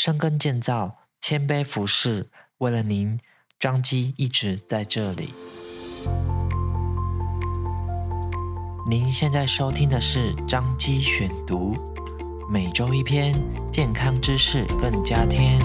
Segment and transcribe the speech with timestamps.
[0.00, 3.18] 深耕建造，谦卑服侍，为了您，
[3.58, 5.34] 张基一直在这里。
[8.88, 11.74] 您现在收听的是张基选读，
[12.48, 13.34] 每周一篇
[13.72, 15.58] 健康知识，更加添。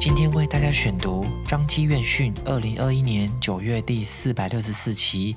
[0.00, 5.36] 今天为大家选读张基院讯二零二一年九月第四百六十四期，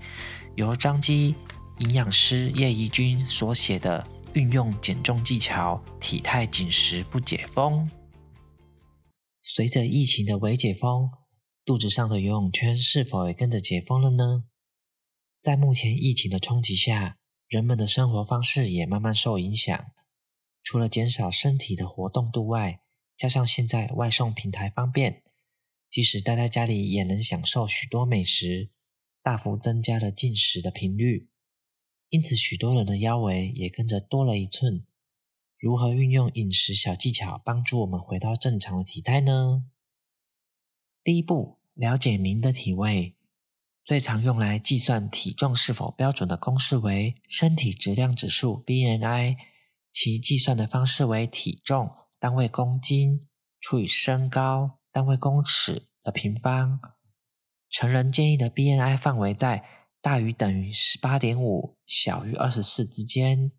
[0.55, 1.35] 由张基
[1.79, 7.89] 营养师叶怡君所写的《运用减重技巧，体态紧实不解封》。
[9.41, 11.09] 随着疫情的微解封，
[11.63, 14.43] 肚子上的游泳圈是否也跟着解封了呢？
[15.41, 19.85] 在目前疫情的冲击下，人们的生活方式也慢慢受影响。
[20.61, 22.81] 除了减少身体的活动度外，
[23.15, 25.23] 加上现在外送平台方便，
[25.89, 28.69] 即使待在家里也能享受许多美食，
[29.23, 31.29] 大幅增加了进食的频率。
[32.15, 34.85] 因此，许多人的腰围也跟着多了一寸。
[35.59, 39.65] 如何运用饮食小技巧帮助我们回到正常的体态呢？
[41.03, 43.17] 第一步，了解您的体位。
[43.83, 49.35] 最常用来计算体重是否标准的公式为身体质量指数 （BMI），
[49.91, 51.91] 其计算的方式为体重。
[52.17, 53.19] 单位公斤
[53.59, 56.79] 除以身高单位公尺的平方。
[57.69, 59.65] 成人建议的 BMI 范围在
[60.05, 63.51] 大于等于十八点五，小于二十四之间。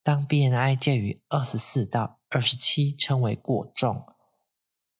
[0.00, 4.06] 当 BNI 介于二十四到二十七，称为过重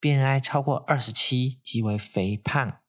[0.00, 2.80] ，BNI 超过二十七，即为肥胖。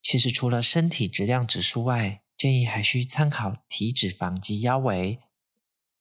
[0.00, 5.18] 其实，除了身体质量指数外，建议还需参考体脂肪及腰围。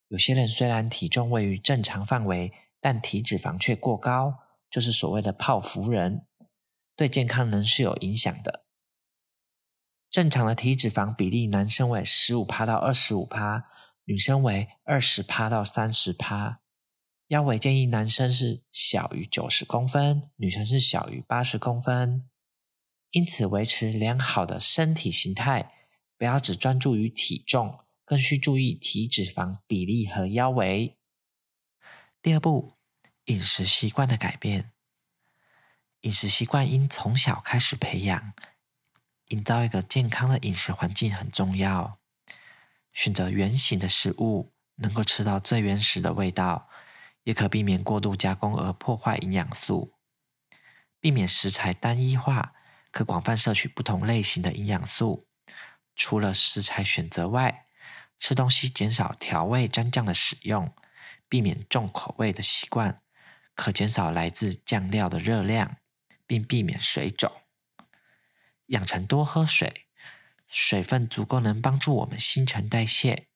[0.09, 4.35] 有些人虽然体重位于正常范围，但体脂肪却过高，
[4.69, 6.27] 就是所谓的泡芙人，
[6.95, 8.64] 对健康仍是有影响的。
[10.15, 13.65] 正常的体脂肪比例，男生为十五趴到二十五趴，
[14.05, 16.61] 女生为二十趴到三十趴。
[17.27, 22.29] 腰围建议男生是小于九十公分，女生是小于八十公分。
[23.09, 25.69] 因此，维持良好的身体形态，
[26.17, 27.79] 不要只专注于体重。
[28.05, 30.97] 更需注意体脂肪比例和腰围。
[32.21, 32.75] 第二步，
[33.25, 34.71] 饮食习惯的改变。
[35.99, 38.33] 饮食习惯应从小开始培养，
[39.29, 41.99] 营造一个健康的饮食环境很重要。
[42.93, 46.69] 选择原型的食物，能够吃到最原始的味道，
[47.23, 49.93] 也可避免过度加工而破坏营养素。
[50.99, 52.53] 避免食材单一化，
[52.91, 55.27] 可广泛摄取不同类型的营养素。
[55.95, 57.65] 除了食材选择外，
[58.17, 60.73] 吃东西减少调味沾酱的使用，
[61.27, 63.01] 避免重口味的习惯，
[63.55, 65.77] 可减少来自酱料的热量，
[66.25, 67.31] 并避免水肿。
[68.67, 69.85] 养成多喝水，
[70.47, 73.27] 水分足够能帮助我们新陈代谢。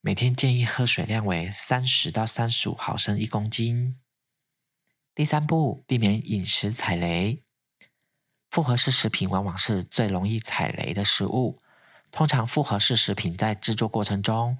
[0.00, 3.98] 每天建议喝水量为三十到三十五毫升一公斤。
[5.14, 7.42] 第三步，避免饮食踩雷。
[8.50, 11.60] 复合式食品往往是最容易踩雷的食物。
[12.10, 14.56] 通常复合式食品在制作过程中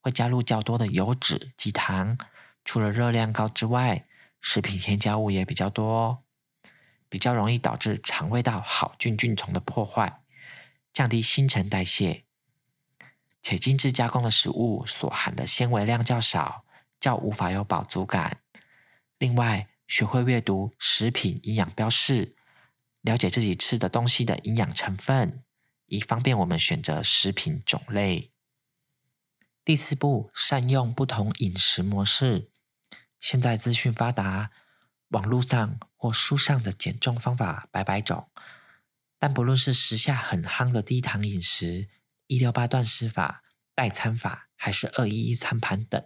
[0.00, 2.18] 会加入较多的油脂及糖，
[2.64, 4.06] 除了热量高之外，
[4.40, 6.24] 食品添加物也比较多，
[7.10, 10.22] 比较容易导致肠胃道好菌菌丛的破坏，
[10.94, 12.24] 降低新陈代谢。
[13.42, 16.64] 且精致加工的食物所含的纤维量较少，
[16.98, 18.40] 较无法有饱足感。
[19.18, 22.36] 另外，学会阅读食品营养标示，
[23.00, 25.42] 了解自己吃的东西的营养成分。
[25.86, 28.30] 以方便我们选择食品种类。
[29.64, 32.50] 第四步，善用不同饮食模式。
[33.18, 34.50] 现在资讯发达，
[35.10, 38.28] 网络上或书上的减重方法百百种，
[39.18, 41.88] 但不论是时下很夯的低糖饮食、
[42.26, 43.44] 一六八断食法、
[43.74, 46.04] 代餐法，还是二一一餐盘等，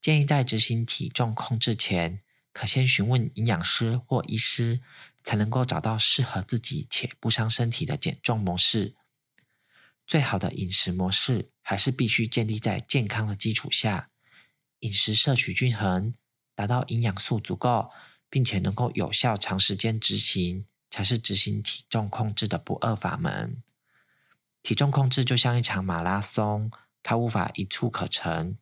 [0.00, 2.20] 建议在执行体重控制前，
[2.52, 4.82] 可先询问营养师或医师。
[5.26, 8.94] 才能够找到适合自己且不伤身体的减重模式。
[10.06, 14.10] 最好的饮食模式还是必须建立在健康的基础下，
[14.80, 16.12] 饮食摄取均衡，
[16.54, 17.90] 达到营养素足够，
[18.28, 23.62] 并且能够有效长时间执行，才是执行体重控制的不二法门。
[24.62, 26.70] 体重控制就像一场马拉松，
[27.02, 28.56] 它无法一蹴可成。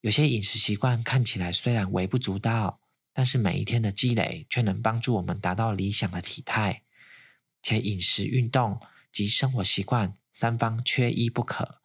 [0.00, 2.80] 有些饮食习惯看起来虽然微不足道。
[3.16, 6.82] 但是每一天的积累，却能帮助我们达到理想的体态，
[7.62, 8.80] 且饮食、运动
[9.12, 11.80] 及生活习惯三方缺一不可。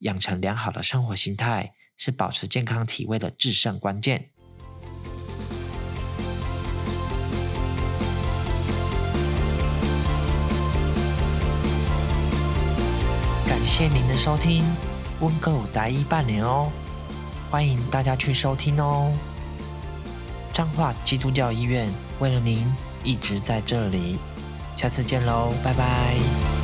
[0.00, 4.28] 养成良好的生活形态，是保持健康体位的制胜关键。
[13.78, 14.64] 谢您的收听，
[15.20, 16.68] 温哥台语半年哦。
[17.48, 19.12] 欢迎大家去收听哦。
[20.52, 21.88] 彰化基督教医院
[22.18, 22.66] 为了您
[23.04, 24.18] 一直在这里，
[24.74, 26.57] 下次见喽，拜拜。